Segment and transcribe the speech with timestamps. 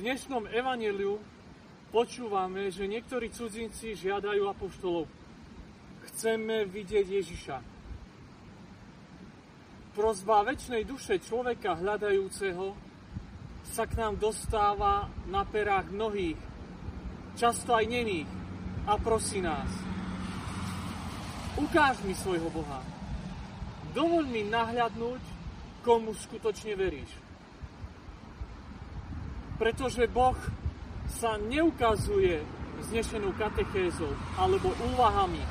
[0.00, 1.20] dnešnom evaneliu
[1.92, 5.04] počúvame, že niektorí cudzinci žiadajú apoštolov.
[6.08, 7.56] Chceme vidieť Ježiša.
[9.92, 12.72] Prozba väčšnej duše človeka hľadajúceho
[13.68, 16.40] sa k nám dostáva na perách mnohých,
[17.36, 18.30] často aj nemých,
[18.88, 19.68] a prosí nás.
[21.60, 22.80] Ukáž mi svojho Boha.
[23.92, 25.22] Dovoľ mi nahľadnúť,
[25.84, 27.29] komu skutočne veríš.
[29.60, 30.32] Pretože Boh
[31.20, 32.40] sa neukazuje
[32.88, 34.08] znešenou katechézou
[34.40, 35.44] alebo úvahami.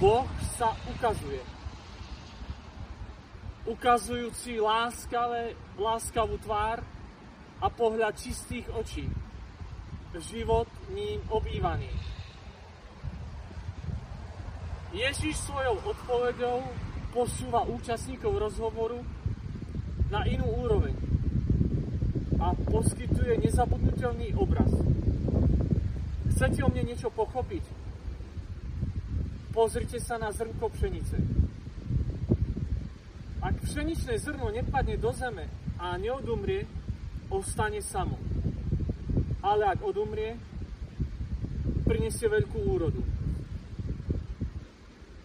[0.00, 0.24] Boh
[0.56, 1.44] sa ukazuje.
[3.68, 6.80] Ukazujúci láskavé, láskavú tvár
[7.60, 9.04] a pohľad čistých očí.
[10.16, 11.92] Život ním obývaný.
[14.96, 16.64] Ježiš svojou odpovedou
[17.12, 19.04] posúva účastníkov rozhovoru
[20.08, 21.13] na inú úroveň
[22.44, 24.68] a poskytuje nezabudnutelný obraz.
[26.28, 27.64] Chcete o mne niečo pochopiť?
[29.56, 31.16] Pozrite sa na zrnko pšenice.
[33.40, 35.48] Ak pšeničné zrno nepadne do zeme
[35.80, 36.68] a neodumrie,
[37.32, 38.20] ostane samo.
[39.40, 40.36] Ale ak odumrie,
[41.88, 43.00] prinesie veľkú úrodu.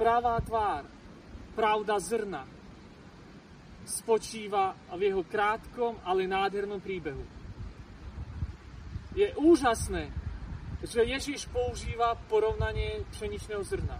[0.00, 0.88] Pravá tvár,
[1.52, 2.48] pravda zrna,
[3.84, 7.22] spočíva v jeho krátkom, ale nádhernom príbehu.
[9.12, 10.08] Je úžasné,
[10.82, 13.98] že Ježiš používa porovnanie pšeničného zrna.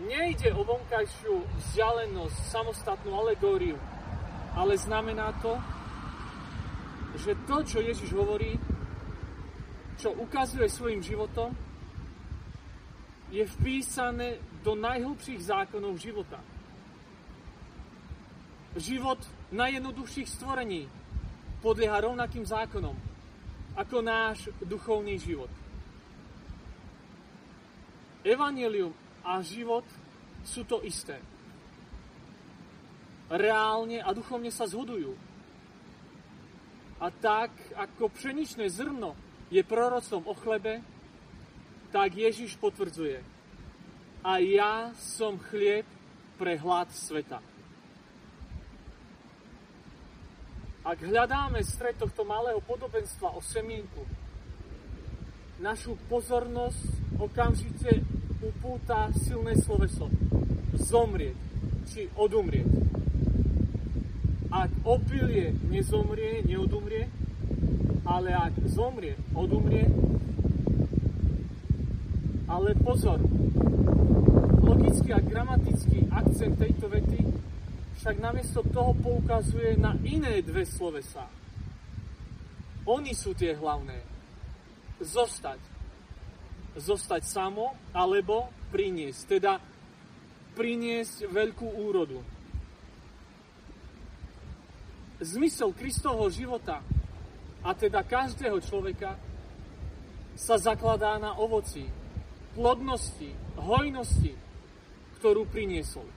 [0.00, 3.76] Nejde o vonkajšiu vzdialenosť, samostatnú alegóriu,
[4.56, 5.60] ale znamená to,
[7.20, 8.56] že to, čo Ježiš hovorí,
[10.00, 11.52] čo ukazuje svojim životom,
[13.28, 16.40] je vpísané do najhlbších zákonov života
[18.78, 19.18] život
[19.50, 20.86] najjednoduchších stvorení
[21.58, 22.94] podlieha rovnakým zákonom
[23.74, 25.50] ako náš duchovný život.
[28.26, 28.92] Evangelium
[29.24, 29.86] a život
[30.44, 31.18] sú to isté.
[33.30, 35.14] Reálne a duchovne sa zhodujú.
[37.00, 39.16] A tak, ako pšeničné zrno
[39.48, 40.84] je proroctvom o chlebe,
[41.88, 43.22] tak Ježiš potvrdzuje.
[44.20, 45.88] A ja som chlieb
[46.36, 47.40] pre hlad sveta.
[50.80, 54.00] Ak hľadáme stred tohto malého podobenstva o semienku,
[55.60, 58.00] našu pozornosť okamžite
[58.40, 60.08] upúta silné sloveso.
[60.80, 61.36] Zomrieť,
[61.84, 62.64] či odumrieť.
[64.48, 67.12] Ak opilie nezomrie, neodumrie,
[68.08, 69.84] ale ak zomrie, odumrie.
[72.48, 73.20] Ale pozor,
[74.64, 77.20] logický a gramatický akcent tejto vety
[78.00, 81.28] však namiesto toho poukazuje na iné dve slovesa.
[82.88, 84.00] Oni sú tie hlavné.
[85.04, 85.60] Zostať.
[86.80, 89.20] Zostať samo, alebo priniesť.
[89.28, 89.60] Teda
[90.56, 92.24] priniesť veľkú úrodu.
[95.20, 96.80] Zmysel Kristovho života,
[97.60, 99.20] a teda každého človeka,
[100.40, 101.84] sa zakladá na ovoci,
[102.56, 103.28] plodnosti,
[103.60, 104.32] hojnosti,
[105.20, 106.08] ktorú priniesol.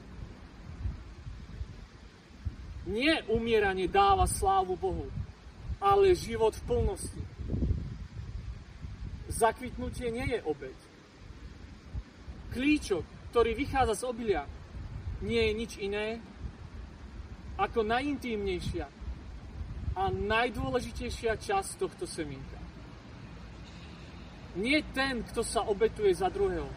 [2.84, 5.08] Nie umieranie dáva slávu Bohu,
[5.80, 7.24] ale život v plnosti.
[9.32, 10.78] Zakvitnutie nie je obeď.
[12.52, 14.44] Klíčok, ktorý vychádza z obilia,
[15.24, 16.20] nie je nič iné
[17.58, 18.86] ako najintímnejšia
[19.94, 22.60] a najdôležitejšia časť tohto semienka.
[24.60, 26.70] Nie ten, kto sa obetuje za druhého,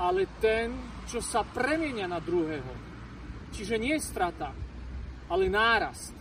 [0.00, 0.72] ale ten,
[1.04, 2.72] čo sa premienia na druhého.
[3.52, 4.48] Čiže nie je strata,
[5.32, 6.12] ale nárast.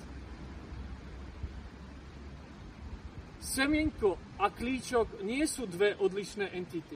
[3.43, 6.95] Semienko a klíčok nie sú dve odlišné entity.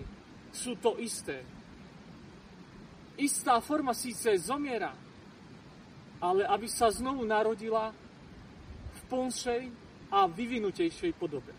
[0.56, 1.44] Sú to isté.
[3.20, 4.96] Istá forma síce zomiera,
[6.24, 7.92] ale aby sa znovu narodila
[8.96, 9.62] v plnšej
[10.16, 11.52] a vyvinutejšej podobe.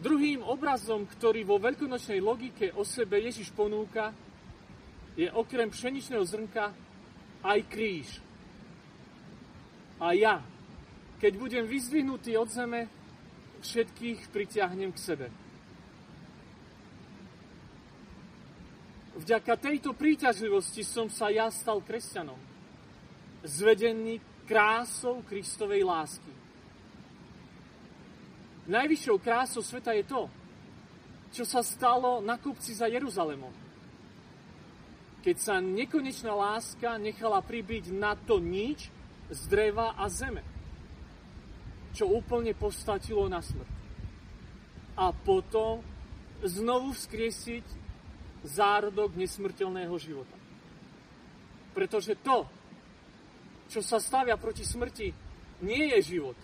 [0.00, 4.12] Druhým obrazom, ktorý vo veľkonočnej logike o sebe Ježiš ponúka,
[5.16, 6.83] je okrem pšeničného zrnka
[7.44, 8.08] aj kríž.
[10.00, 10.40] A ja,
[11.20, 12.88] keď budem vyzdvihnutý od zeme,
[13.60, 15.26] všetkých pritiahnem k sebe.
[19.14, 22.36] Vďaka tejto príťažlivosti som sa ja stal kresťanom,
[23.46, 26.32] zvedený krásou Kristovej lásky.
[28.64, 30.26] Najvyššou krásou sveta je to,
[31.30, 33.64] čo sa stalo na kupci za Jeruzalemom
[35.24, 38.92] keď sa nekonečná láska nechala pribiť na to nič
[39.32, 40.44] z dreva a zeme.
[41.94, 43.70] čo úplne postatilo na smrť.
[44.98, 45.78] A potom
[46.42, 47.62] znovu vzkriesiť
[48.42, 50.34] zárodok nesmrteľného života.
[51.70, 52.50] Pretože to,
[53.70, 55.08] čo sa stavia proti smrti,
[55.62, 56.38] nie je život.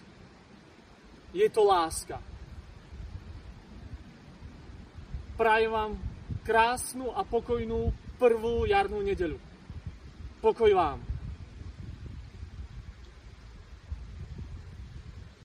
[1.34, 2.22] Je to láska.
[5.34, 5.92] Prajem vám
[6.46, 9.40] krásnu a pokojnú prvú jarnú nedeľu.
[10.44, 11.09] Pokoj vám.